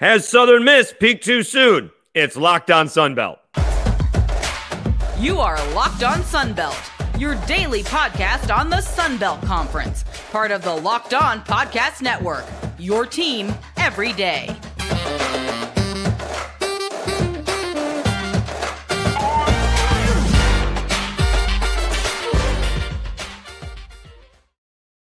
[0.00, 1.92] Has Southern Miss peaked too soon?
[2.14, 3.38] It's Locked On Sunbelt.
[5.20, 10.74] You are Locked On Sunbelt, your daily podcast on the Sunbelt Conference, part of the
[10.74, 12.44] Locked On Podcast Network.
[12.76, 14.56] Your team every day.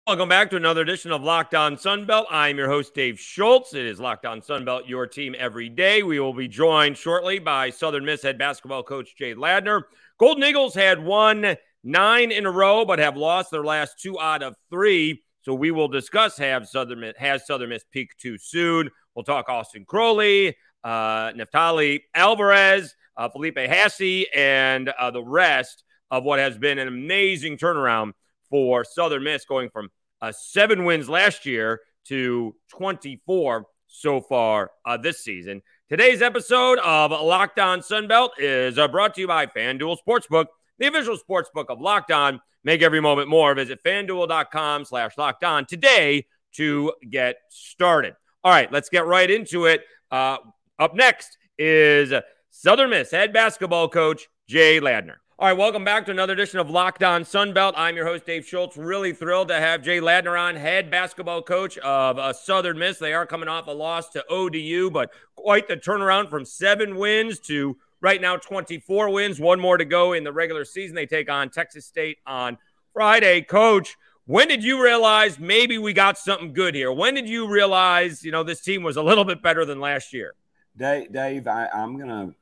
[0.07, 2.25] Welcome back to another edition of Locked On Sunbelt.
[2.29, 3.73] I'm your host, Dave Schultz.
[3.73, 6.03] It is Locked On Sunbelt, your team every day.
[6.03, 9.81] We will be joined shortly by Southern Miss head basketball coach Jay Ladner.
[10.19, 14.43] Golden Eagles had won nine in a row, but have lost their last two out
[14.43, 15.23] of three.
[15.41, 18.91] So we will discuss have Southern Miss, has Southern Miss peaked too soon.
[19.15, 26.23] We'll talk Austin Crowley, uh, Neftali Alvarez, uh, Felipe Haase, and uh, the rest of
[26.23, 28.11] what has been an amazing turnaround
[28.49, 29.89] for Southern Miss, going from
[30.21, 35.61] uh, seven wins last year to 24 so far uh, this season.
[35.89, 40.45] Today's episode of Locked On Sunbelt is uh, brought to you by FanDuel Sportsbook,
[40.79, 42.39] the official sportsbook of Locked On.
[42.63, 43.53] Make every moment more.
[43.53, 48.15] Visit fanduel.com slash locked on today to get started.
[48.43, 49.83] All right, let's get right into it.
[50.09, 50.37] Uh,
[50.79, 52.11] up next is
[52.49, 55.17] Southern Miss head basketball coach Jay Ladner.
[55.37, 57.73] All right, welcome back to another edition of Locked On Sunbelt.
[57.75, 58.77] I'm your host, Dave Schultz.
[58.77, 62.99] Really thrilled to have Jay Ladner on, head basketball coach of uh, Southern Miss.
[62.99, 67.41] They are coming off a loss to ODU, but quite the turnaround from seven wins
[67.41, 69.37] to right now 24 wins.
[69.37, 70.95] One more to go in the regular season.
[70.95, 72.57] They take on Texas State on
[72.93, 73.41] Friday.
[73.41, 73.97] Coach,
[74.27, 76.93] when did you realize maybe we got something good here?
[76.93, 80.13] When did you realize, you know, this team was a little bit better than last
[80.13, 80.33] year?
[80.77, 82.33] Dave, Dave I, I'm going to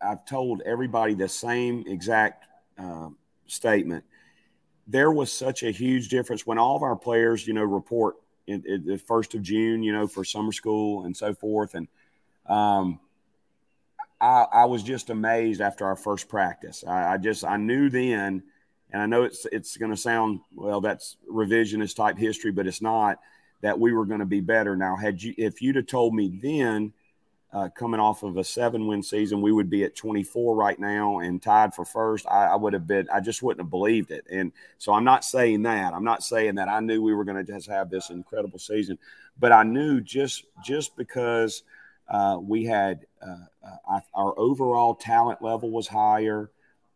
[0.00, 2.46] I've told everybody the same exact
[2.78, 3.08] uh,
[3.46, 4.04] statement.
[4.86, 8.62] There was such a huge difference when all of our players, you know, report in,
[8.66, 11.74] in the first of June, you know, for summer school and so forth.
[11.74, 11.88] And
[12.46, 13.00] um,
[14.20, 16.84] I, I, was just amazed after our first practice.
[16.86, 18.42] I, I just I knew then,
[18.92, 22.80] and I know it's it's going to sound well that's revisionist type history, but it's
[22.80, 23.18] not
[23.62, 24.76] that we were going to be better.
[24.76, 26.92] Now, had you if you'd have told me then
[27.56, 31.20] uh, coming off of a seven win season, we would be at 24 right now
[31.20, 32.26] and tied for first.
[32.26, 34.26] I, I, would have been, I just wouldn't have believed it.
[34.30, 35.94] And so I'm not saying that.
[35.94, 38.98] I'm not saying that I knew we were going to just have this incredible season,
[39.38, 41.62] but I knew just just because
[42.10, 43.46] uh, we had uh,
[43.90, 46.50] uh our overall talent level was higher,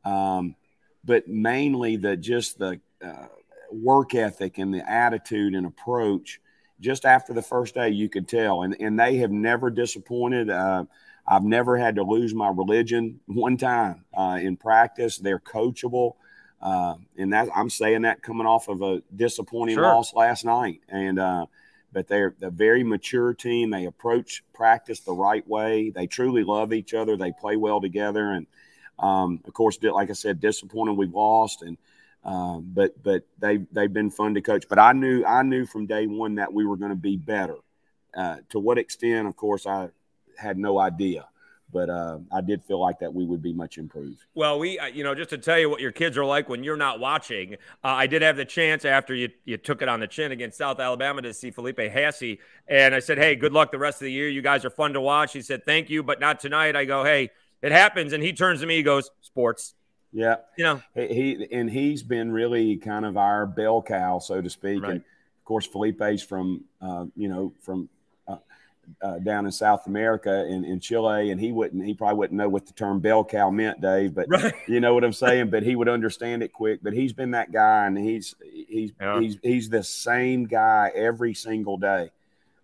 [0.05, 0.55] um,
[1.07, 3.29] but mainly the just the uh,
[3.73, 6.39] work ethic and the attitude and approach
[6.81, 8.63] just after the first day, you could tell.
[8.63, 10.51] And, and they have never disappointed.
[10.51, 10.85] Uh,
[11.27, 15.19] I've never had to lose my religion one time uh, in practice.
[15.19, 16.15] They're coachable.
[16.61, 19.85] Uh, and that I'm saying that coming off of a disappointing sure.
[19.85, 20.81] loss last night.
[20.89, 21.47] And, uh,
[21.93, 23.71] but they're a very mature team.
[23.71, 25.91] They approach practice the right way.
[25.91, 27.17] They truly love each other.
[27.17, 28.33] They play well together.
[28.33, 28.47] And,
[28.99, 31.63] um, of course, like I said, disappointed we've lost.
[31.63, 31.77] And,
[32.25, 34.67] um, but but they they've been fun to coach.
[34.69, 37.57] But I knew I knew from day one that we were going to be better.
[38.15, 39.89] Uh, to what extent, of course, I
[40.37, 41.27] had no idea.
[41.73, 44.25] But uh, I did feel like that we would be much improved.
[44.35, 46.65] Well, we, uh, you know, just to tell you what your kids are like when
[46.65, 50.01] you're not watching, uh, I did have the chance after you, you took it on
[50.01, 52.39] the chin against South Alabama to see Felipe Haase.
[52.67, 54.29] And I said, hey, good luck the rest of the year.
[54.29, 55.33] You guys are fun to watch.
[55.33, 56.75] He said, thank you, but not tonight.
[56.75, 57.31] I go, hey,
[57.63, 58.13] it happens.
[58.13, 59.75] And he turns to me, he goes, sports.
[60.13, 64.51] Yeah, you know he and he's been really kind of our bell cow, so to
[64.51, 64.83] speak.
[64.83, 64.93] Right.
[64.93, 67.89] And of course, Felipe's from uh, you know from
[68.27, 68.37] uh,
[69.03, 72.49] uh, down in South America in, in Chile, and he wouldn't he probably wouldn't know
[72.49, 74.15] what the term bell cow meant, Dave.
[74.15, 74.53] But right.
[74.67, 75.51] you know what I'm saying.
[75.51, 76.81] But he would understand it quick.
[76.83, 79.21] But he's been that guy, and he's he's yeah.
[79.21, 82.11] he's he's the same guy every single day.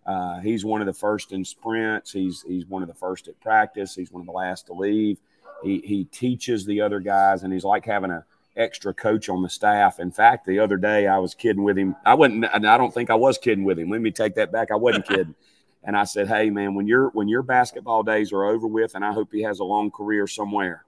[0.05, 2.11] Uh, he's one of the first in sprints.
[2.11, 3.95] He's he's one of the first at practice.
[3.95, 5.17] He's one of the last to leave.
[5.63, 8.25] He he teaches the other guys, and he's like having a
[8.55, 9.99] extra coach on the staff.
[9.99, 11.95] In fact, the other day I was kidding with him.
[12.05, 12.45] I wasn't.
[12.45, 13.89] I don't think I was kidding with him.
[13.89, 14.71] Let me take that back.
[14.71, 15.35] I wasn't kidding.
[15.83, 19.05] And I said, "Hey, man, when your when your basketball days are over with, and
[19.05, 20.83] I hope he has a long career somewhere."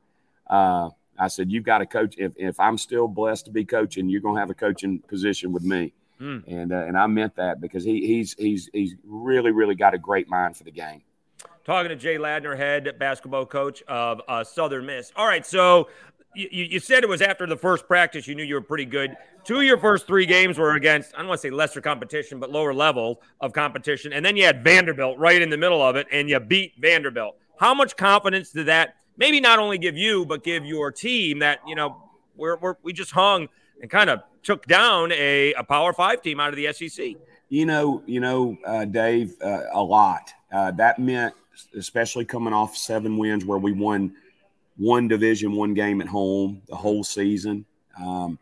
[0.50, 2.15] Uh, I said, "You've got to coach.
[2.18, 5.54] If if I'm still blessed to be coaching, you're going to have a coaching position
[5.54, 6.44] with me." Mm.
[6.48, 9.98] And uh, and I meant that because he he's he's he's really really got a
[9.98, 11.01] great mind for the game.
[11.66, 15.12] Talking to Jay Ladner, head basketball coach of uh, Southern Miss.
[15.16, 15.90] All right, so
[16.36, 19.16] you, you said it was after the first practice you knew you were pretty good.
[19.44, 22.40] Two of your first three games were against, I don't want to say lesser competition,
[22.40, 24.14] but lower level of competition.
[24.14, 27.36] And then you had Vanderbilt right in the middle of it, and you beat Vanderbilt.
[27.60, 31.60] How much confidence did that maybe not only give you, but give your team that,
[31.68, 32.02] you know,
[32.36, 33.50] we're, we're we just hung
[33.82, 37.16] and kind of took down a, a Power Five team out of the SEC?
[37.50, 40.32] You know, you know, uh, Dave, uh, a lot.
[40.52, 41.34] Uh, that meant,
[41.78, 44.14] especially coming off seven wins, where we won
[44.78, 47.66] one division, one game at home the whole season.
[48.00, 48.40] Um,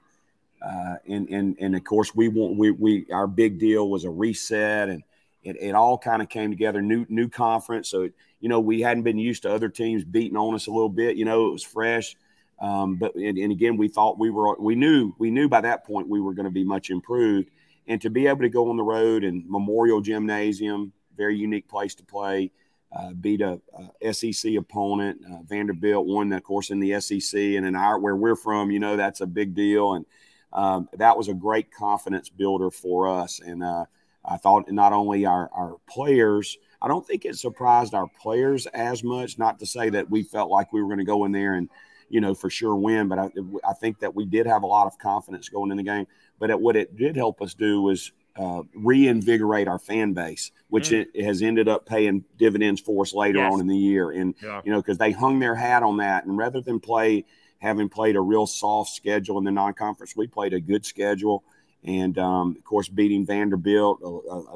[0.62, 4.10] uh, and and and of course, we want we we our big deal was a
[4.10, 5.04] reset, and
[5.44, 6.81] it, it all kind of came together.
[6.81, 8.10] New new conference, so
[8.40, 11.16] you know we hadn't been used to other teams beating on us a little bit.
[11.16, 12.16] You know, it was fresh.
[12.60, 15.86] Um, but and, and, again, we thought we were we knew we knew by that
[15.86, 17.52] point we were going to be much improved,
[17.88, 21.94] and to be able to go on the road and Memorial Gymnasium, very unique place
[21.96, 22.52] to play,
[22.92, 23.60] uh, beat a,
[24.01, 28.16] a, SEC opponent, uh, Vanderbilt won of course in the SEC, and in our where
[28.16, 30.06] we're from, you know that's a big deal, and
[30.54, 33.86] um, that was a great confidence builder for us, and uh,
[34.24, 36.57] I thought not only our our players.
[36.80, 39.40] I don't think it surprised our players as much.
[39.40, 41.69] Not to say that we felt like we were going to go in there and
[42.10, 43.07] you know, for sure win.
[43.07, 43.30] But I,
[43.68, 46.07] I think that we did have a lot of confidence going in the game.
[46.40, 50.89] But it, what it did help us do was uh, reinvigorate our fan base, which
[50.89, 51.06] mm.
[51.13, 53.51] it has ended up paying dividends for us later yes.
[53.51, 54.12] on in the year.
[54.12, 54.62] And, yeah.
[54.63, 56.25] you know, because they hung their hat on that.
[56.25, 57.25] And rather than play,
[57.60, 61.44] having played a real soft schedule in the non conference, we played a good schedule.
[61.84, 64.07] And um, of course, beating Vanderbilt a,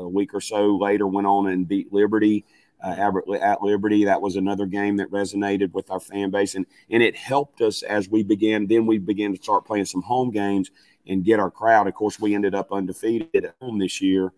[0.02, 2.46] a, week or so later, went on and beat Liberty
[2.84, 3.12] uh,
[3.42, 4.06] at Liberty.
[4.06, 7.84] That was another game that resonated with our fan base, and and it helped us
[7.84, 8.68] as we began.
[8.68, 10.72] Then we began to start playing some home games
[11.08, 11.88] and get our crowd.
[11.88, 14.32] Of course, we ended up undefeated at home this year,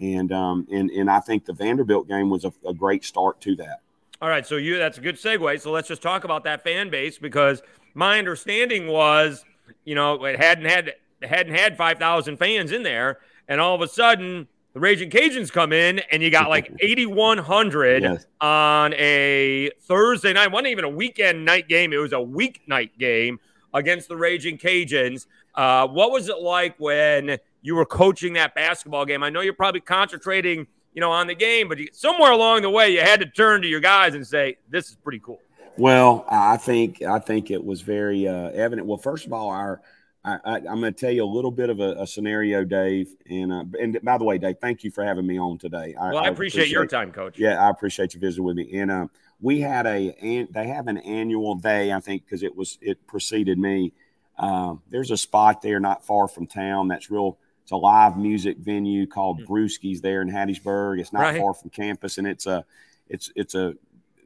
[0.00, 3.56] and um, and and I think the Vanderbilt game was a, a great start to
[3.56, 3.80] that.
[4.22, 5.60] All right, so you that's a good segue.
[5.60, 7.62] So let's just talk about that fan base because
[7.94, 9.44] my understanding was,
[9.84, 13.80] you know, it hadn't had hadn't had five thousand fans in there, and all of
[13.80, 18.26] a sudden the Raging Cajuns come in and you got like 8,100 yes.
[18.40, 20.44] on a Thursday night.
[20.44, 23.40] It wasn't even a weekend night game, it was a weeknight game
[23.74, 25.26] against the Raging Cajuns.
[25.54, 29.22] Uh, what was it like when you were coaching that basketball game?
[29.22, 32.70] I know you're probably concentrating, you know, on the game, but you, somewhere along the
[32.70, 35.40] way, you had to turn to your guys and say, "This is pretty cool."
[35.76, 38.86] Well, I think I think it was very uh, evident.
[38.86, 39.80] Well, first of all, our
[40.24, 43.14] I, am going to tell you a little bit of a, a scenario, Dave.
[43.28, 45.94] And uh, and by the way, Dave, thank you for having me on today.
[45.98, 47.38] I, well, I, appreciate, appreciate, your time, Coach.
[47.38, 48.78] Yeah, I appreciate you visiting with me.
[48.78, 49.06] And uh,
[49.40, 53.06] we had a and they have an annual day, I think, because it was it
[53.06, 53.92] preceded me.
[54.40, 57.38] Uh, there's a spot there not far from town that's real.
[57.62, 59.52] It's a live music venue called mm-hmm.
[59.52, 60.98] Brewski's there in Hattiesburg.
[60.98, 61.38] It's not right.
[61.38, 62.64] far from campus, and it's a
[63.08, 63.74] it's it's a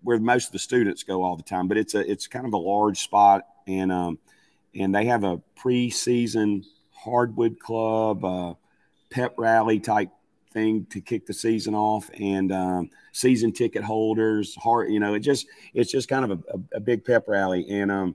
[0.03, 1.67] where most of the students go all the time.
[1.67, 4.19] But it's a it's kind of a large spot, and um,
[4.73, 8.55] and they have a preseason hardwood club uh,
[9.11, 10.11] pep rally type
[10.53, 15.21] thing to kick the season off and um, season ticket holders hard you know it
[15.21, 18.15] just it's just kind of a, a big pep rally and um,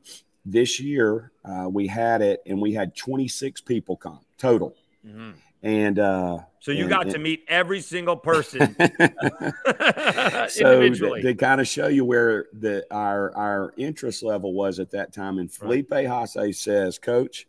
[0.52, 4.76] this year uh, we had it and we had 26 people come total
[5.06, 5.32] mm-hmm.
[5.64, 8.76] and uh, so you and, got and, to meet every single person
[10.50, 10.90] so.
[10.90, 15.14] To, to kind of show you where the our our interest level was at that
[15.14, 15.40] time.
[15.40, 16.06] And Felipe right.
[16.06, 17.48] Haase says, Coach,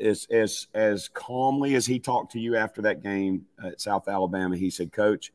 [0.00, 4.56] as as as calmly as he talked to you after that game at South Alabama,
[4.56, 5.32] he said, Coach,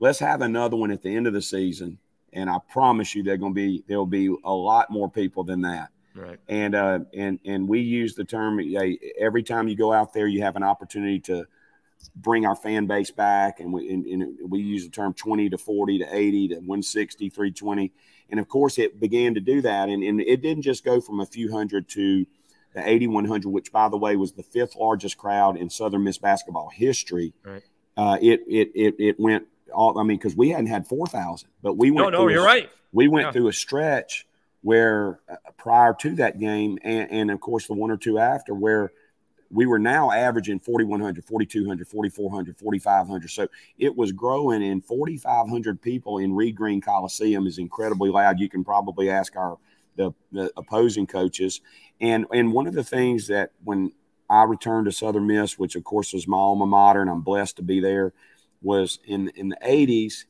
[0.00, 1.98] let's have another one at the end of the season.
[2.32, 5.62] And I promise you, they're going to be there'll be a lot more people than
[5.62, 5.88] that.
[6.14, 6.38] Right.
[6.48, 8.60] And uh, and and we use the term
[9.18, 11.46] every time you go out there, you have an opportunity to
[12.16, 13.60] bring our fan base back.
[13.60, 17.28] And we, and, and we use the term 20 to 40 to 80 to 160,
[17.28, 17.92] 320.
[18.30, 19.88] And of course, it began to do that.
[19.88, 22.26] And, and it didn't just go from a few hundred to
[22.74, 26.70] the 8100, which, by the way, was the fifth largest crowd in Southern Miss basketball
[26.70, 27.32] history.
[27.44, 27.62] Right.
[27.96, 31.76] Uh, it, it, it, it went all, I mean, because we hadn't had 4,000, but
[31.76, 32.12] we went.
[32.12, 32.70] No, no, you're a, right.
[32.92, 33.32] We went yeah.
[33.32, 34.26] through a stretch
[34.62, 38.54] where uh, prior to that game, and, and of course, the one or two after,
[38.54, 38.92] where
[39.50, 43.30] we were now averaging 4,100, 4,200, 4,400, 4,500.
[43.30, 43.48] So
[43.78, 48.38] it was growing, and 4,500 people in Reed Green Coliseum is incredibly loud.
[48.38, 49.58] You can probably ask our
[49.96, 51.60] the, the opposing coaches.
[52.00, 53.92] And and one of the things that when
[54.28, 57.56] I returned to Southern Miss, which of course was my alma mater, and I'm blessed
[57.56, 58.12] to be there,
[58.62, 60.24] was in in the 80s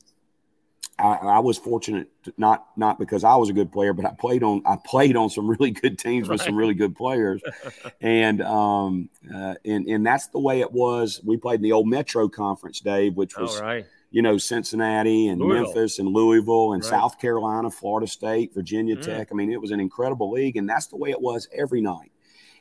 [1.01, 4.11] I, I, was fortunate to, not not because I was a good player, but I
[4.11, 6.35] played on I played on some really good teams right.
[6.35, 7.41] with some really good players,
[8.01, 11.21] and um uh, and and that's the way it was.
[11.23, 13.85] We played in the old Metro Conference, Dave, which was right.
[14.11, 15.73] you know Cincinnati and Louisville.
[15.73, 16.89] Memphis and Louisville and right.
[16.89, 19.01] South Carolina, Florida State, Virginia mm.
[19.01, 19.29] Tech.
[19.31, 22.11] I mean, it was an incredible league, and that's the way it was every night.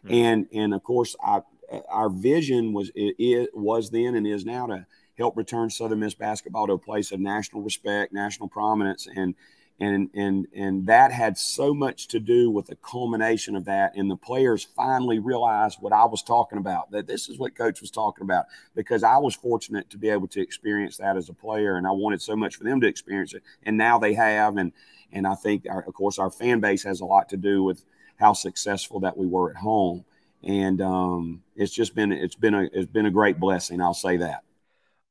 [0.06, 0.14] Mm.
[0.14, 1.42] And and of course, I,
[1.88, 4.86] our vision was it, it was then and is now to
[5.20, 9.34] help return Southern Miss basketball to a place of national respect, national prominence, and
[9.80, 14.10] and and and that had so much to do with the culmination of that and
[14.10, 17.90] the players finally realized what i was talking about that this is what coach was
[17.90, 21.76] talking about because i was fortunate to be able to experience that as a player
[21.76, 24.72] and i wanted so much for them to experience it and now they have and
[25.12, 27.84] and i think our, of course our fan base has a lot to do with
[28.16, 30.04] how successful that we were at home
[30.42, 34.18] and um, it's just been it's been a it's been a great blessing i'll say
[34.18, 34.42] that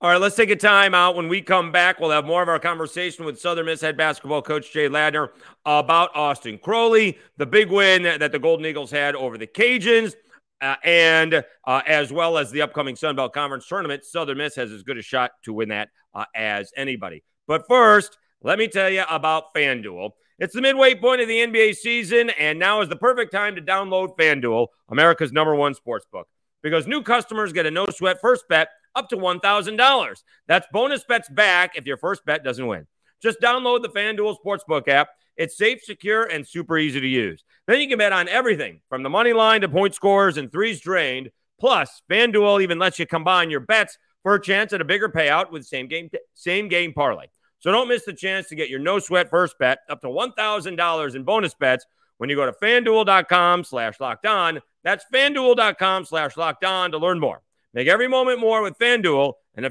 [0.02, 1.18] all right, let's take a time out.
[1.18, 4.42] When we come back, we'll have more of our conversation with Southern Miss head basketball
[4.42, 5.32] coach Jay Ladner
[5.66, 10.16] about Austin Crowley, the big win that the Golden Eagles had over the Cajuns,
[10.62, 14.06] uh, and uh, as well as the upcoming Sun Belt Conference tournament.
[14.06, 17.22] Southern Miss has as good a shot to win that uh, as anybody.
[17.46, 20.12] But first, let me tell you about FanDuel.
[20.38, 23.62] It's the midway point of the NBA season, and now is the perfect time to
[23.62, 26.30] download FanDuel, America's number one sports book,
[26.64, 30.24] because new customers get a no sweat first bet up to $1,000.
[30.48, 32.88] That's bonus bets back if your first bet doesn't win.
[33.22, 35.10] Just download the FanDuel Sportsbook app.
[35.36, 37.44] It's safe, secure, and super easy to use.
[37.68, 40.82] Then you can bet on everything from the money line to point scores and threes
[40.82, 41.30] drained.
[41.60, 45.52] Plus, FanDuel even lets you combine your bets for a chance at a bigger payout
[45.52, 47.28] with same game same game parlay.
[47.60, 51.16] So don't miss the chance to get your no sweat first bet up to $1,000
[51.16, 51.86] in bonus bets
[52.18, 54.62] when you go to fanduel.com slash locked on.
[54.84, 57.42] That's fanduel.com slash locked on to learn more.
[57.80, 59.64] Make every moment more with FanDuel, an,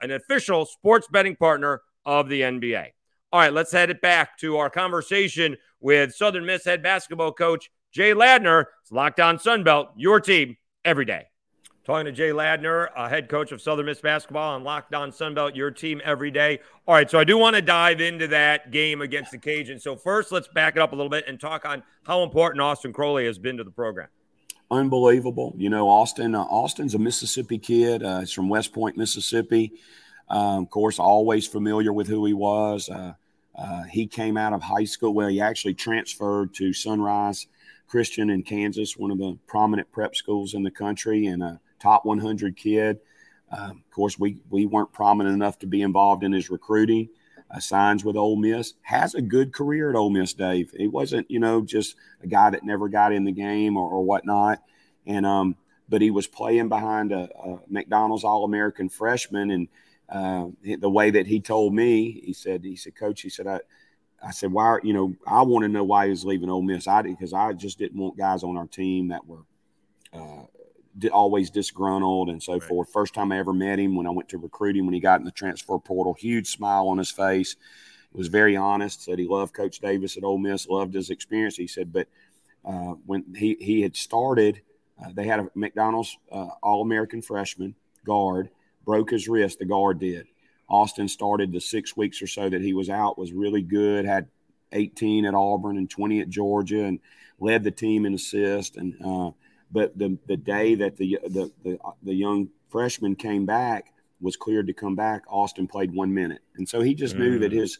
[0.00, 2.86] an official sports betting partner of the NBA.
[3.34, 7.70] All right, let's head it back to our conversation with Southern Miss head basketball coach
[7.92, 8.64] Jay Ladner.
[8.80, 11.26] It's Locked On Sunbelt, your team every day.
[11.84, 15.54] Talking to Jay Ladner, a head coach of Southern Miss basketball on Locked On Sunbelt,
[15.54, 16.60] your team every day.
[16.88, 19.82] All right, so I do want to dive into that game against the Cajuns.
[19.82, 22.94] So first, let's back it up a little bit and talk on how important Austin
[22.94, 24.08] Crowley has been to the program
[24.70, 25.54] unbelievable.
[25.56, 26.34] You know, Austin.
[26.34, 28.02] Uh, Austin's a Mississippi kid.
[28.02, 29.72] Uh, he's from West Point, Mississippi.
[30.28, 32.88] Um, of course, always familiar with who he was.
[32.88, 33.14] Uh,
[33.56, 35.14] uh, he came out of high school.
[35.14, 37.46] Well, he actually transferred to Sunrise
[37.86, 42.04] Christian in Kansas, one of the prominent prep schools in the country, and a top
[42.04, 42.98] 100 kid.
[43.52, 47.08] Um, of course, we we weren't prominent enough to be involved in his recruiting
[47.54, 50.72] uh, signs with Ole Miss, has a good career at Ole Miss, Dave.
[50.76, 54.02] He wasn't, you know, just a guy that never got in the game or, or
[54.02, 54.60] whatnot.
[55.06, 55.56] And, um,
[55.88, 59.50] but he was playing behind a, a McDonald's All American freshman.
[59.50, 59.68] And
[60.08, 60.46] uh,
[60.78, 63.60] the way that he told me, he said, he said, Coach, he said, I,
[64.22, 66.88] I said, why, you know, I want to know why he was leaving Ole Miss.
[66.88, 69.42] I did because I just didn't want guys on our team that were
[70.12, 70.44] uh,
[71.12, 72.62] always disgruntled and so right.
[72.62, 72.92] forth.
[72.92, 75.20] First time I ever met him when I went to recruit him when he got
[75.20, 77.56] in the transfer portal, huge smile on his face.
[78.12, 79.02] Was very honest.
[79.02, 81.56] Said he loved Coach Davis at Ole Miss, loved his experience.
[81.56, 82.06] He said, but
[82.64, 84.60] uh, when he he had started,
[85.04, 87.74] uh, they had a McDonald's uh, All American freshman
[88.06, 88.50] guard
[88.84, 89.58] broke his wrist.
[89.58, 90.26] The guard did.
[90.68, 94.04] Austin started the six weeks or so that he was out was really good.
[94.04, 94.28] Had
[94.70, 97.00] 18 at Auburn and 20 at Georgia, and
[97.40, 99.30] led the team in assists and uh,
[99.74, 104.68] but the the day that the the the, the young freshman came back was cleared
[104.68, 105.22] to come back.
[105.28, 107.18] Austin played one minute, and so he just mm.
[107.18, 107.56] knew that mm.
[107.56, 107.78] his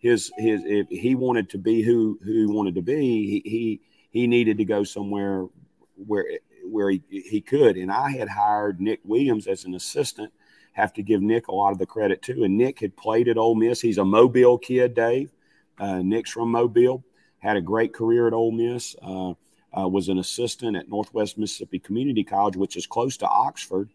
[0.00, 3.80] his his if he wanted to be who who he wanted to be, he he,
[4.10, 5.46] he needed to go somewhere
[5.94, 6.26] where
[6.64, 7.76] where he, he could.
[7.76, 10.32] And I had hired Nick Williams as an assistant.
[10.72, 12.44] Have to give Nick a lot of the credit too.
[12.44, 13.80] And Nick had played at Ole Miss.
[13.80, 15.30] He's a Mobile kid, Dave.
[15.78, 17.04] Uh, Nick's from Mobile.
[17.38, 18.96] Had a great career at Ole Miss.
[19.00, 19.34] Uh,
[19.78, 23.90] uh, was an assistant at Northwest Mississippi Community College, which is close to Oxford.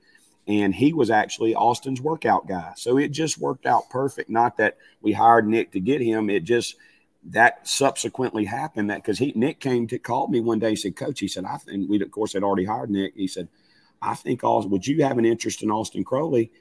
[0.47, 2.73] And he was actually Austin's workout guy.
[2.75, 4.29] So it just worked out perfect.
[4.29, 6.75] Not that we hired Nick to get him, it just
[7.29, 10.71] that subsequently happened that because he Nick came to called me one day.
[10.71, 13.13] He said, Coach, he said, I think we of course had already hired Nick.
[13.15, 13.47] He said,
[14.01, 16.51] I think Austin, would you have an interest in Austin Crowley?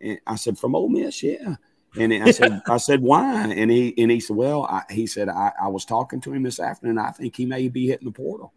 [0.00, 1.56] And I said, from Ole Miss, yeah.
[1.98, 3.46] And I said, I said, why?
[3.46, 6.42] And he and he said, well, I, he said, I, I was talking to him
[6.42, 6.98] this afternoon.
[6.98, 8.52] I think he may be hitting the portal.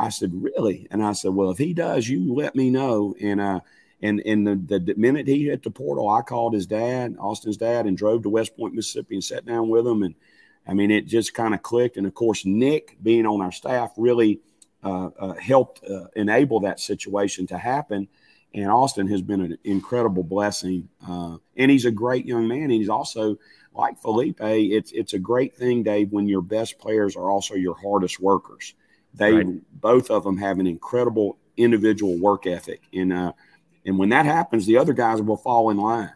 [0.00, 0.86] I said, really?
[0.90, 3.14] And I said, well, if he does, you let me know.
[3.20, 3.60] And uh,
[4.00, 7.86] and and the, the minute he hit the portal, I called his dad, Austin's dad,
[7.86, 10.02] and drove to West Point, Mississippi, and sat down with him.
[10.02, 10.14] And
[10.66, 11.98] I mean, it just kind of clicked.
[11.98, 14.40] And of course, Nick, being on our staff, really
[14.82, 18.08] uh, uh, helped uh, enable that situation to happen.
[18.54, 20.88] And Austin has been an incredible blessing.
[21.06, 22.62] Uh, and he's a great young man.
[22.62, 23.38] And he's also
[23.74, 24.40] like Felipe.
[24.40, 28.74] It's it's a great thing, Dave, when your best players are also your hardest workers.
[29.14, 29.80] They right.
[29.80, 33.32] both of them have an incredible individual work ethic, and uh,
[33.84, 36.12] and when that happens, the other guys will fall in line.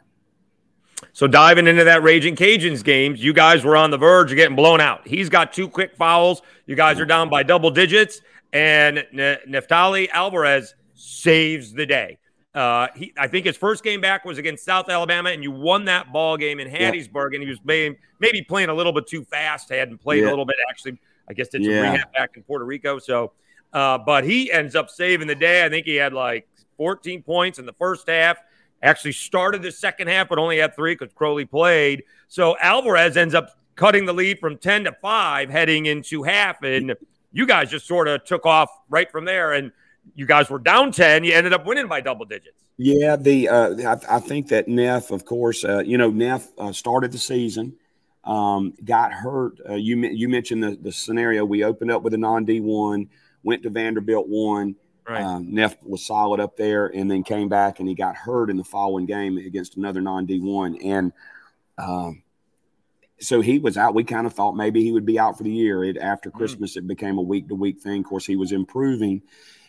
[1.13, 4.57] So diving into that Raging Cajuns games, you guys were on the verge of getting
[4.57, 5.07] blown out.
[5.07, 6.43] He's got two quick fouls.
[6.67, 8.21] You guys are down by double digits,
[8.53, 12.19] and N- Neftali Alvarez saves the day.
[12.55, 15.87] Uh, he, I think his first game back was against South Alabama, and you won
[15.87, 17.35] that ball game in Hattiesburg.
[17.35, 20.47] And he was maybe, maybe playing a little bit too fast, hadn't played a little
[20.47, 20.57] bit.
[20.71, 21.93] Actually, I guess did some yeah.
[21.93, 22.99] rehab back in Puerto Rico.
[22.99, 23.33] So,
[23.73, 25.65] uh, but he ends up saving the day.
[25.65, 28.39] I think he had like 14 points in the first half.
[28.83, 32.05] Actually started the second half, but only had three because Crowley played.
[32.29, 36.63] So Alvarez ends up cutting the lead from 10 to 5 heading into half.
[36.63, 36.95] And
[37.33, 39.55] you guys just sort of took off right from there.
[39.55, 39.73] And
[40.15, 41.25] you guys were down 10.
[41.25, 42.65] You ended up winning by double digits.
[42.77, 46.73] Yeah, the uh, I, I, think that Neff, of course, uh, you know, Neff uh,
[46.73, 47.77] started the season,
[48.25, 49.59] um, got hurt.
[49.69, 51.45] Uh, you you mentioned the, the scenario.
[51.45, 53.09] We opened up with a non D one,
[53.43, 54.77] went to Vanderbilt one,
[55.07, 55.23] Right.
[55.23, 58.57] Um, Neff was solid up there, and then came back and he got hurt in
[58.57, 61.13] the following game against another non D one, and
[61.77, 62.23] um,
[63.21, 63.95] so he was out.
[63.95, 65.85] We kind of thought maybe he would be out for the year.
[65.85, 66.35] It, after mm.
[66.35, 66.79] Christmas, mm.
[66.79, 68.01] it became a week to week thing.
[68.01, 69.21] Of course, he was improving,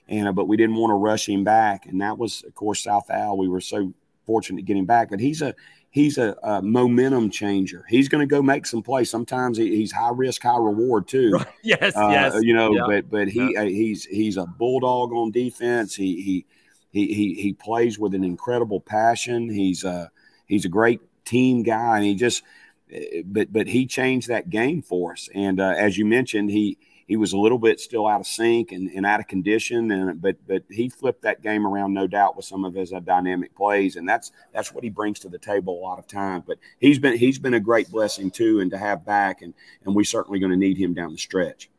[0.08, 2.82] and uh, but we didn't want to rush him back, and that was, of course,
[2.82, 3.38] South Al.
[3.38, 3.94] We were so
[4.26, 5.54] fortunate to get him back, but he's a
[5.96, 7.86] he's a, a momentum changer.
[7.88, 9.10] He's going to go make some plays.
[9.10, 11.32] Sometimes he, he's high risk, high reward too.
[11.32, 11.48] Right.
[11.64, 12.36] Yes, uh, yes.
[12.42, 12.84] You know, yeah.
[12.86, 13.62] but but he yeah.
[13.62, 15.96] uh, he's he's a bulldog on defense.
[15.96, 16.46] He he
[16.92, 19.50] he he he plays with an incredible passion.
[19.50, 20.12] He's a
[20.46, 22.44] he's a great team guy, and he just
[22.92, 25.30] eh, but but he changed that game for us.
[25.34, 28.72] And uh, as you mentioned, he he was a little bit still out of sync
[28.72, 29.92] and, and out of condition.
[29.92, 33.00] And but but he flipped that game around, no doubt, with some of his uh,
[33.00, 36.44] dynamic plays, and that's that's what he brings to the table a lot of time.
[36.46, 39.54] But he's been he's been a great blessing too, and to have back, and
[39.86, 41.70] and we're certainly going to need him down the stretch.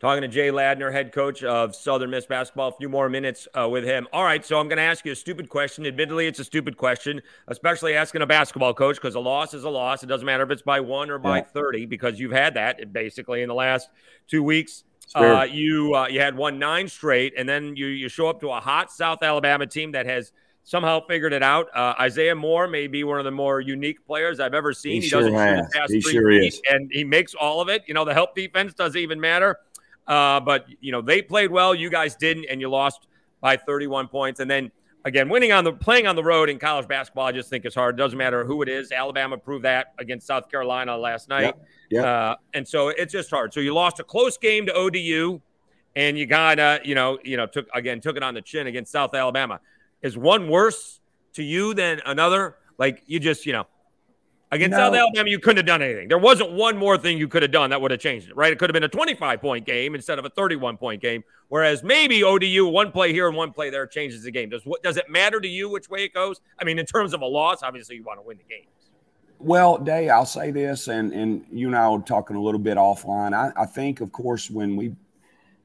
[0.00, 2.68] Talking to Jay Ladner, head coach of Southern Miss basketball.
[2.68, 4.08] A few more minutes uh, with him.
[4.14, 5.84] All right, so I'm going to ask you a stupid question.
[5.84, 9.68] Admittedly, it's a stupid question, especially asking a basketball coach because a loss is a
[9.68, 10.02] loss.
[10.02, 11.44] It doesn't matter if it's by one or by yeah.
[11.52, 13.90] 30 because you've had that basically in the last
[14.26, 14.84] two weeks.
[15.14, 18.48] Uh, you uh, you had one nine straight, and then you you show up to
[18.48, 21.66] a hot South Alabama team that has somehow figured it out.
[21.74, 24.92] Uh, Isaiah Moore may be one of the more unique players I've ever seen.
[24.92, 25.58] He, he sure doesn't has.
[25.58, 26.62] shoot past he three sure feet, is.
[26.70, 27.82] and he makes all of it.
[27.86, 29.58] You know, the help defense doesn't even matter.
[30.06, 31.74] Uh, but you know they played well.
[31.74, 33.06] You guys didn't, and you lost
[33.40, 34.40] by 31 points.
[34.40, 34.70] And then
[35.04, 37.74] again, winning on the playing on the road in college basketball, I just think is
[37.74, 37.94] hard.
[37.94, 38.92] It doesn't matter who it is.
[38.92, 41.54] Alabama proved that against South Carolina last night.
[41.90, 42.04] Yep.
[42.04, 43.52] Uh, and so it's just hard.
[43.52, 45.40] So you lost a close game to ODU,
[45.96, 48.66] and you got uh, you know, you know, took again took it on the chin
[48.66, 49.60] against South Alabama.
[50.02, 51.00] Is one worse
[51.34, 52.56] to you than another?
[52.78, 53.66] Like you just, you know,
[54.52, 54.78] Against no.
[54.78, 56.08] South Alabama, you couldn't have done anything.
[56.08, 58.52] There wasn't one more thing you could have done that would have changed it, right?
[58.52, 61.22] It could have been a 25 point game instead of a 31 point game.
[61.48, 64.48] Whereas maybe ODU, one play here and one play there changes the game.
[64.48, 66.40] Does what does it matter to you which way it goes?
[66.60, 68.66] I mean, in terms of a loss, obviously you want to win the games.
[69.38, 72.76] Well, Day, I'll say this, and and you and I were talking a little bit
[72.76, 73.32] offline.
[73.32, 74.94] I, I think, of course, when we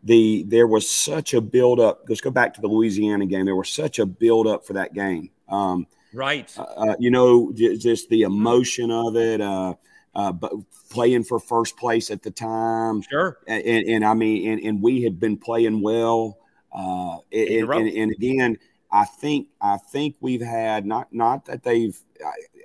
[0.04, 2.04] the there was such a build up.
[2.08, 3.46] Let's go back to the Louisiana game.
[3.46, 5.32] There was such a build up for that game.
[5.50, 6.52] Um, Right.
[6.58, 9.42] Uh, uh you know, just the emotion of it.
[9.42, 9.76] Uh,
[10.16, 10.54] uh, but
[10.90, 13.02] playing for first place at the time.
[13.02, 13.38] Sure.
[13.48, 16.38] And, and, and I mean, and, and, we had been playing well.
[16.72, 18.58] Uh, and, and, again,
[18.92, 21.98] I think I think we've had not not that they've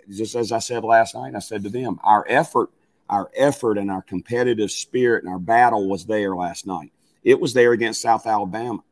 [0.09, 1.35] just as I said last night.
[1.35, 2.71] I said to them, our effort,
[3.09, 6.93] our effort, and our competitive spirit and our battle was there last night.
[7.25, 8.83] It was there against South Alabama.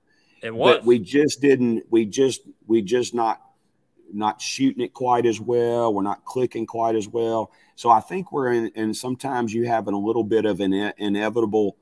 [0.42, 0.76] It was.
[0.76, 1.84] But we just didn't.
[1.90, 3.40] We just we just not
[4.12, 5.92] not shooting it quite as well.
[5.92, 7.52] We're not clicking quite as well.
[7.76, 11.76] So I think we're in, and sometimes you have a little bit of an inevitable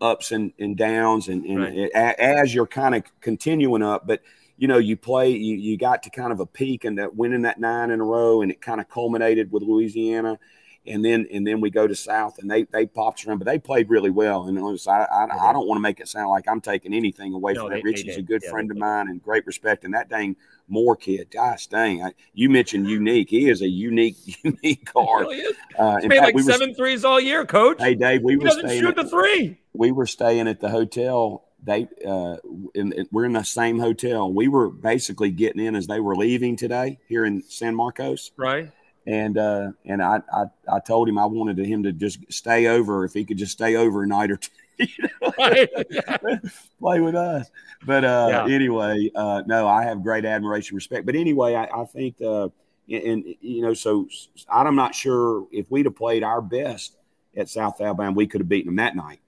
[0.00, 1.74] ups and, and downs, and, and right.
[1.76, 4.22] it, as you're kind of continuing up, but
[4.56, 7.42] you know, you play, you, you got to kind of a peak and that winning
[7.42, 10.38] that nine in a row, and it kind of culminated with Louisiana
[10.86, 13.58] and then and then we go to South, and they they popped around, but they
[13.58, 14.46] played really well.
[14.46, 17.34] And was, I, I, I don't want to make it sound like I'm taking anything
[17.34, 17.84] away no, from that.
[17.84, 20.36] Richie's a good yeah, friend of mine and great respect, and that dang
[20.68, 23.28] Moore kid, gosh dang, I, you mentioned unique.
[23.28, 25.26] He is a unique unique card.
[25.26, 27.80] Really uh, He's made fact, like we seven were, threes all year, Coach.
[27.80, 29.58] Hey Dave, we he were doesn't staying shoot at, the three.
[29.74, 32.36] We were staying at the hotel they uh,
[32.74, 34.32] in, in, we're in the same hotel.
[34.32, 38.30] We were basically getting in as they were leaving today here in San Marcos.
[38.38, 38.70] Right
[39.10, 43.04] and uh, and I, I, I told him I wanted him to just stay over
[43.04, 45.30] if he could just stay over a night or two, you know,
[46.80, 47.50] play with us.
[47.84, 48.54] But uh, yeah.
[48.54, 51.06] anyway, uh, no, I have great admiration, respect.
[51.06, 52.50] But anyway, I, I think, uh,
[52.88, 54.06] and, and, you know, so
[54.48, 56.96] I'm not sure if we'd have played our best
[57.36, 59.18] at South Alabama, we could have beaten them that night.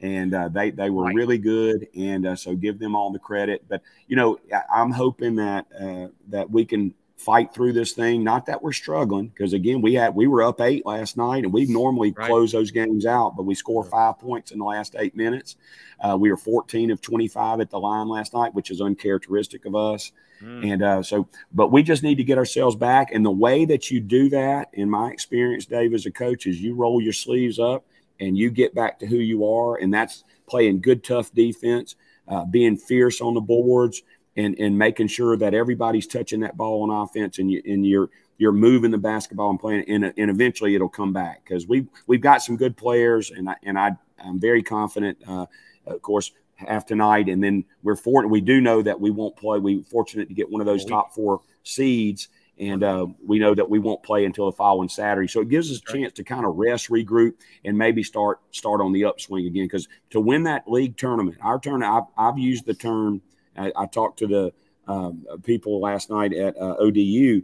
[0.00, 1.14] And uh, they they were right.
[1.14, 3.64] really good, and uh, so give them all the credit.
[3.68, 6.92] But you know, I, am hoping that uh, that we can
[7.24, 8.24] fight through this thing.
[8.24, 11.52] Not that we're struggling, because again, we had we were up eight last night, and
[11.52, 12.26] we normally right.
[12.26, 15.56] close those games out, but we score five points in the last eight minutes.
[16.00, 19.76] Uh, we were 14 of 25 at the line last night, which is uncharacteristic of
[19.76, 20.12] us.
[20.42, 20.72] Mm.
[20.72, 23.12] And uh, so, but we just need to get ourselves back.
[23.12, 26.60] And the way that you do that, in my experience, Dave, as a coach, is
[26.60, 27.84] you roll your sleeves up
[28.18, 31.96] and you get back to who you are, and that's playing good, tough defense,
[32.28, 34.02] uh, being fierce on the boards,
[34.36, 38.10] and and making sure that everybody's touching that ball on offense, and you and you're
[38.38, 42.20] you're moving the basketball and playing, and, and eventually it'll come back because we we've
[42.20, 43.92] got some good players, and I and I
[44.24, 45.18] I'm very confident.
[45.26, 45.46] Uh,
[45.86, 49.58] of course, half tonight, and then we're for we do know that we won't play.
[49.58, 53.68] We're fortunate to get one of those top four seeds, and uh, we know that
[53.68, 55.28] we won't play until the following Saturday.
[55.28, 58.80] So it gives us a chance to kind of rest, regroup, and maybe start start
[58.80, 59.64] on the upswing again.
[59.64, 63.22] Because to win that league tournament, our turn, I've, I've used the term.
[63.56, 64.52] I, I talked to the
[64.86, 67.42] um, people last night at uh, ODU.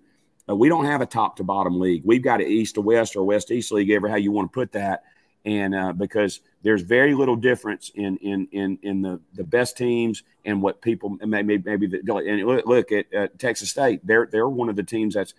[0.48, 2.02] Uh, we don't have a top to bottom league.
[2.04, 4.54] We've got an east to west or west east league, ever how you want to
[4.54, 5.04] put that
[5.44, 10.22] and uh, because there's very little difference in in in in the the best teams
[10.44, 14.48] and what people maybe maybe the, and look, look at uh, Texas State they're they're
[14.48, 15.34] one of the teams that's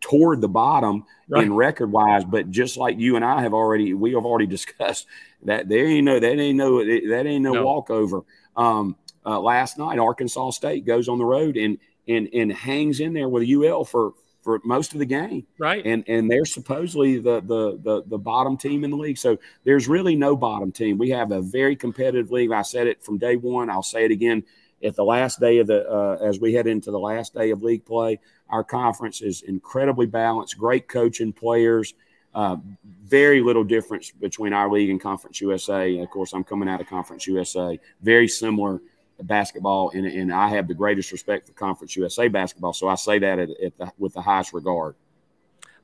[0.00, 1.44] toward the bottom right.
[1.44, 5.06] in record wise but just like you and I have already we have already discussed
[5.42, 7.64] that there ain't no that ain't no that ain't no, no.
[7.64, 8.22] walkover
[8.56, 11.78] um, uh, last night Arkansas State goes on the road and
[12.08, 15.46] and and hangs in there with UL for for most of the game.
[15.58, 15.84] Right.
[15.84, 19.18] And and they're supposedly the, the the the bottom team in the league.
[19.18, 20.98] So there's really no bottom team.
[20.98, 22.52] We have a very competitive league.
[22.52, 23.70] I said it from day one.
[23.70, 24.42] I'll say it again
[24.82, 27.62] at the last day of the uh, as we head into the last day of
[27.62, 28.18] league play.
[28.48, 30.58] Our conference is incredibly balanced.
[30.58, 31.94] Great coaching players.
[32.32, 32.56] Uh,
[33.04, 35.98] very little difference between our league and Conference USA.
[35.98, 37.78] Of course, I'm coming out of Conference USA.
[38.02, 38.80] Very similar
[39.24, 42.72] basketball, and, and I have the greatest respect for Conference USA basketball.
[42.72, 44.94] So I say that at, at the, with the highest regard.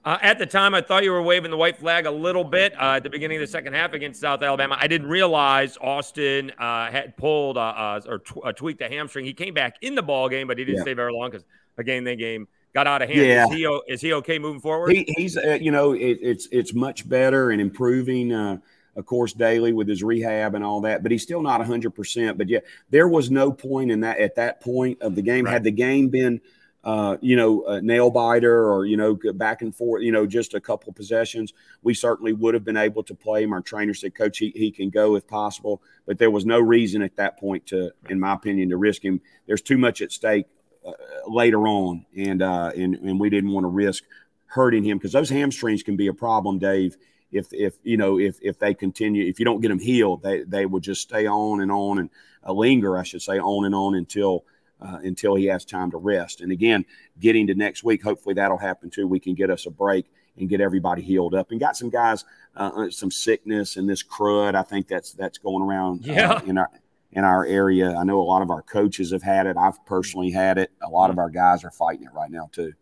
[0.06, 2.72] Uh, at the time, I thought you were waving the white flag a little bit
[2.80, 4.76] uh, at the beginning of the second half against South Alabama.
[4.78, 9.24] I didn't realize Austin uh, had pulled uh, uh, or t- tweaked a hamstring.
[9.24, 10.82] He came back in the ball game, but he didn't yeah.
[10.82, 11.44] stay very long because
[11.76, 13.20] again, the game got out of hand.
[13.20, 13.46] Yeah.
[13.46, 14.92] Is he, is he okay moving forward?
[14.92, 18.60] He, he's uh, you know it, it's it's much better and improving
[18.96, 22.38] of course, daily with his rehab and all that, but he's still not 100%.
[22.38, 25.44] But yeah, there was no point in that at that point of the game.
[25.44, 25.52] Right.
[25.52, 26.40] Had the game been,
[26.82, 30.54] uh, you know, a nail biter or, you know, back and forth, you know, just
[30.54, 33.52] a couple possessions, we certainly would have been able to play him.
[33.52, 35.82] Our trainer said, Coach, he, he can go if possible.
[36.06, 39.20] But there was no reason at that point to, in my opinion, to risk him.
[39.46, 40.46] There's too much at stake
[40.86, 40.92] uh,
[41.26, 42.06] later on.
[42.16, 44.04] And, uh, and, and we didn't want to risk
[44.46, 46.96] hurting him because those hamstrings can be a problem, Dave
[47.32, 50.42] if if you know if if they continue if you don't get them healed they
[50.44, 52.10] they will just stay on and on and
[52.46, 54.44] uh, linger I should say on and on until
[54.80, 56.40] uh, until he has time to rest.
[56.40, 56.84] And again
[57.18, 59.06] getting to next week hopefully that'll happen too.
[59.06, 61.50] We can get us a break and get everybody healed up.
[61.50, 62.24] And got some guys
[62.56, 66.40] uh, uh some sickness and this crud I think that's that's going around uh, yeah.
[66.46, 66.70] in our
[67.12, 67.96] in our area.
[67.96, 69.56] I know a lot of our coaches have had it.
[69.56, 70.70] I've personally had it.
[70.82, 72.74] A lot of our guys are fighting it right now too.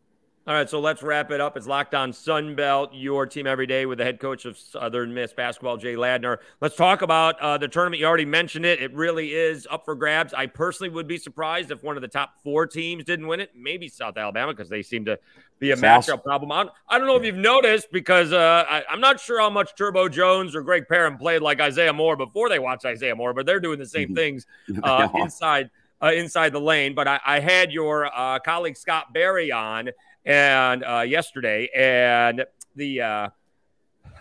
[0.46, 1.56] All right, so let's wrap it up.
[1.56, 5.14] It's Locked On Sun Belt, your team every day with the head coach of Southern
[5.14, 6.36] Miss basketball, Jay Ladner.
[6.60, 7.98] Let's talk about uh, the tournament.
[7.98, 8.78] You already mentioned it.
[8.82, 10.34] It really is up for grabs.
[10.34, 13.52] I personally would be surprised if one of the top four teams didn't win it.
[13.56, 15.18] Maybe South Alabama because they seem to
[15.60, 16.06] be a South.
[16.06, 16.70] matchup problem.
[16.90, 20.10] I don't know if you've noticed because uh, I, am not sure how much Turbo
[20.10, 23.60] Jones or Greg Perrin played like Isaiah Moore before they watched Isaiah Moore, but they're
[23.60, 24.14] doing the same mm-hmm.
[24.14, 24.46] things
[24.82, 25.70] uh, inside
[26.02, 26.94] uh, inside the lane.
[26.94, 29.88] But I, I had your uh, colleague Scott Barry on
[30.24, 32.44] and uh, yesterday, and
[32.76, 33.28] the uh,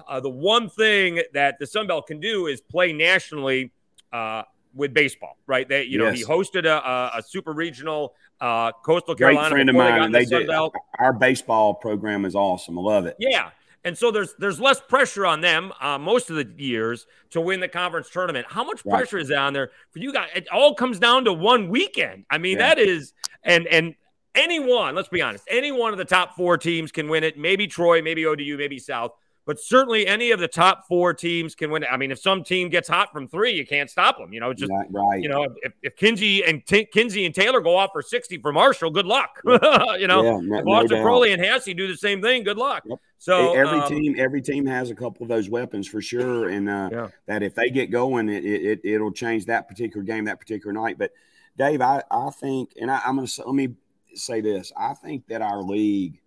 [0.07, 3.71] uh, the one thing that the Sun Belt can do is play nationally
[4.11, 5.67] uh, with baseball, right?
[5.67, 6.11] They, you yes.
[6.11, 9.49] know, he hosted a, a super regional uh, Coastal Carolina.
[9.49, 10.11] Great friend of mine.
[10.11, 10.49] They did.
[10.49, 12.77] Our baseball program is awesome.
[12.77, 13.15] I love it.
[13.19, 13.51] Yeah.
[13.85, 17.59] And so there's there's less pressure on them uh, most of the years to win
[17.59, 18.45] the conference tournament.
[18.49, 19.25] How much pressure right.
[19.25, 20.29] is on there for you guys?
[20.33, 22.25] It all comes down to one weekend.
[22.29, 22.75] I mean, yeah.
[22.75, 23.13] that is
[23.43, 23.95] and and
[24.36, 27.38] anyone, let's be honest, any one of the top four teams can win it.
[27.38, 29.12] Maybe Troy, maybe ODU, maybe South,
[29.46, 31.89] but certainly any of the top four teams can win it.
[31.91, 34.32] I mean, if some team gets hot from three, you can't stop them.
[34.32, 35.22] You know, just right.
[35.22, 38.54] You know, if, if Kinsey and T- Kinsey and Taylor go off for sixty for
[38.54, 39.41] Marshall, good luck.
[39.46, 42.58] you know, yeah, no, if Austin no Crowley and Haase do the same thing, good
[42.58, 42.84] luck.
[42.86, 43.00] Yep.
[43.17, 46.69] So every um, team, every team has a couple of those weapons for sure, and
[46.69, 47.08] uh, yeah.
[47.28, 50.98] that if they get going, it, it it'll change that particular game, that particular night.
[50.98, 51.12] But
[51.58, 53.76] Dave, I, I think, and I, am going to let me
[54.15, 54.71] say this.
[54.78, 56.19] I think that our league,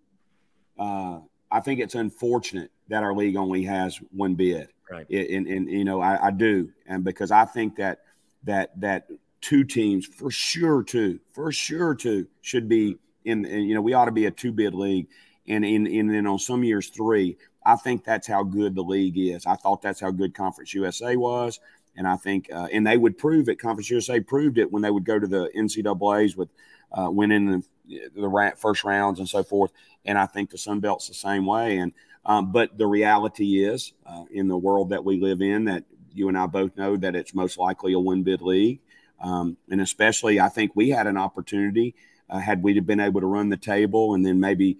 [0.79, 1.19] uh,
[1.51, 4.69] I think it's unfortunate that our league only has one bid.
[4.89, 5.09] Right.
[5.09, 6.69] And, and, you know, I, I do.
[6.85, 7.99] And because I think that,
[8.43, 9.07] that, that
[9.41, 13.93] two teams for sure two, for sure two should be in, in you know we
[13.93, 15.07] ought to be a two bid league,
[15.47, 17.37] and in and then on some years three.
[17.65, 19.45] I think that's how good the league is.
[19.45, 21.59] I thought that's how good Conference USA was,
[21.97, 23.59] and I think uh, and they would prove it.
[23.59, 26.49] Conference USA proved it when they would go to the NCAA's with
[26.91, 29.71] uh, winning the, the first rounds and so forth.
[30.05, 31.77] And I think the Sun Belt's the same way.
[31.77, 31.93] And
[32.25, 36.27] um, but the reality is, uh, in the world that we live in, that you
[36.27, 38.79] and I both know that it's most likely a one bid league.
[39.21, 41.95] Um, and especially, I think we had an opportunity
[42.29, 44.77] uh, had we been able to run the table and then maybe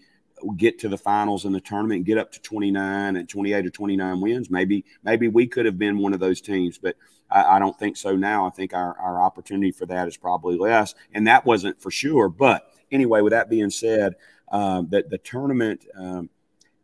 [0.55, 3.69] get to the finals in the tournament and get up to 29 and 28 or
[3.69, 4.49] 29 wins.
[4.49, 6.95] Maybe maybe we could have been one of those teams, but
[7.29, 8.45] I, I don't think so now.
[8.45, 12.29] I think our, our opportunity for that is probably less, and that wasn't for sure.
[12.29, 14.15] But anyway, with that being said,
[14.51, 16.29] um, that the tournament um,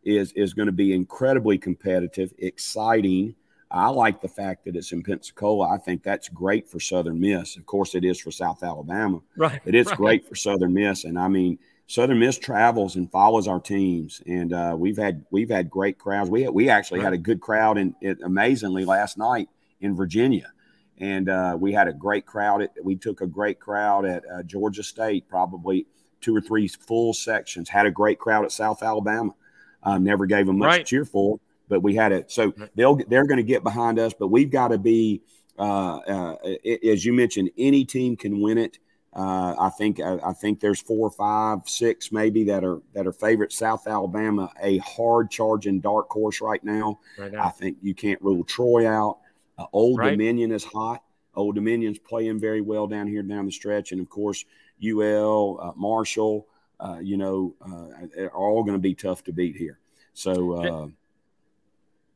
[0.04, 3.34] is is going to be incredibly competitive, exciting.
[3.70, 5.68] I like the fact that it's in Pensacola.
[5.68, 7.56] I think that's great for Southern Miss.
[7.56, 9.20] Of course, it is for South Alabama.
[9.36, 9.60] Right.
[9.64, 9.96] It is right.
[9.96, 14.52] great for Southern Miss, and I mean Southern Miss travels and follows our teams, and
[14.52, 16.30] uh, we've had we've had great crowds.
[16.30, 17.04] We we actually right.
[17.04, 17.94] had a good crowd, and
[18.24, 19.48] amazingly last night
[19.80, 20.50] in Virginia,
[20.98, 22.62] and uh, we had a great crowd.
[22.62, 25.86] At, we took a great crowd at uh, Georgia State, probably
[26.22, 27.68] two or three full sections.
[27.68, 29.34] Had a great crowd at South Alabama.
[29.82, 30.78] Um, never gave them much right.
[30.78, 32.32] to cheer for, but we had it.
[32.32, 35.20] So they'll they're going to get behind us, but we've got to be,
[35.58, 36.36] uh, uh,
[36.82, 38.78] as you mentioned, any team can win it.
[39.14, 43.12] Uh, I think I, I, think there's four, five, six maybe that are that are
[43.12, 43.52] favorite.
[43.52, 46.98] South Alabama, a hard charging dark horse right now.
[47.16, 47.32] Right.
[47.34, 49.18] I think you can't rule Troy out.
[49.56, 50.10] Uh, Old right.
[50.10, 51.04] Dominion is hot.
[51.36, 54.44] Old Dominion's playing very well down here down the stretch, and of course
[54.84, 56.48] UL, uh, Marshall.
[56.80, 59.78] Uh, you know, uh, are all going to be tough to beat here.
[60.12, 60.92] So.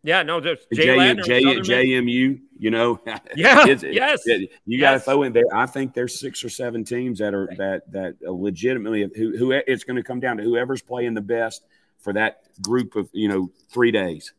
[0.09, 2.99] Yeah, no, there's J, J, JMU, you know.
[3.37, 4.27] Yeah, yes.
[4.27, 5.45] It, you got to throw in there.
[5.53, 9.85] I think there's six or seven teams that are that that legitimately who who it's
[9.85, 11.63] going to come down to whoever's playing the best
[11.99, 14.33] for that group of you know three days.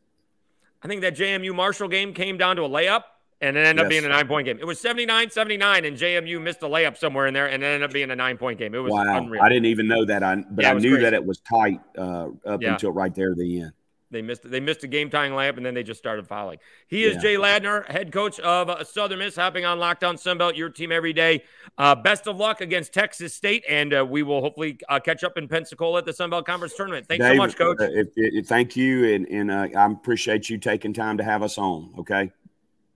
[0.82, 3.04] I think that JMU Marshall game came down to a layup
[3.40, 3.84] and it ended yes.
[3.84, 4.58] up being a nine point game.
[4.58, 7.88] It was 79 79, and JMU missed a layup somewhere in there, and it ended
[7.88, 8.74] up being a nine point game.
[8.74, 9.18] It was wow.
[9.18, 9.40] unreal.
[9.40, 10.24] I didn't even know that.
[10.24, 11.02] I but yeah, I knew crazy.
[11.04, 12.72] that it was tight uh, up yeah.
[12.72, 13.72] until right there at the end.
[14.10, 16.58] They missed they missed a game tying layup and then they just started fouling.
[16.88, 17.20] He is yeah.
[17.20, 20.90] Jay Ladner, head coach of uh, Southern Miss, hopping on Locked On Sunbelt, your team
[20.90, 21.44] every day.
[21.78, 25.38] Uh, best of luck against Texas State, and uh, we will hopefully uh, catch up
[25.38, 27.06] in Pensacola at the Sunbelt Conference tournament.
[27.06, 27.78] Thanks Dave, so much, Coach.
[27.80, 31.56] If, if, thank you, and, and uh, I appreciate you taking time to have us
[31.56, 31.94] on.
[31.98, 32.32] Okay.